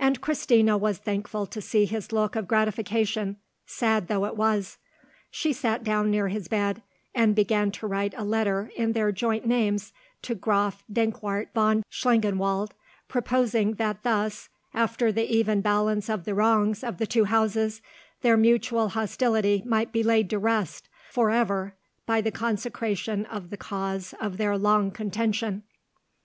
And 0.00 0.20
Christina 0.20 0.76
was 0.76 0.98
thankful 0.98 1.46
to 1.46 1.60
see 1.60 1.84
his 1.84 2.10
look 2.10 2.34
of 2.34 2.48
gratification, 2.48 3.36
sad 3.64 4.08
though 4.08 4.24
it 4.24 4.34
was. 4.36 4.78
She 5.30 5.52
sat 5.52 5.84
down 5.84 6.10
near 6.10 6.26
his 6.26 6.48
bed, 6.48 6.82
and 7.14 7.36
began 7.36 7.70
to 7.70 7.86
write 7.86 8.14
a 8.16 8.24
letter 8.24 8.72
in 8.74 8.94
their 8.94 9.12
joint 9.12 9.46
names 9.46 9.92
to 10.22 10.34
Graf 10.34 10.82
Dankwart 10.92 11.50
von 11.54 11.84
Schlangenwald, 11.88 12.72
proposing 13.06 13.74
that 13.74 14.02
thus, 14.02 14.48
after 14.74 15.12
the 15.12 15.32
even 15.32 15.60
balance 15.60 16.10
of 16.10 16.24
the 16.24 16.34
wrongs 16.34 16.82
of 16.82 16.98
the 16.98 17.06
two 17.06 17.26
houses, 17.26 17.80
their 18.22 18.36
mutual 18.36 18.88
hostility 18.88 19.62
might 19.64 19.92
be 19.92 20.02
laid 20.02 20.28
to 20.30 20.38
rest 20.40 20.88
for 21.12 21.30
ever 21.30 21.76
by 22.06 22.20
the 22.20 22.32
consecration 22.32 23.24
of 23.26 23.50
the 23.50 23.56
cause 23.56 24.14
of 24.20 24.36
their 24.36 24.58
long 24.58 24.90
contention. 24.90 25.62